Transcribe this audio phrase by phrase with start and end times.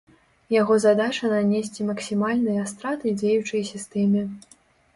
[0.53, 4.21] Яго задача нанесці максімальныя страты дзеючай сістэме.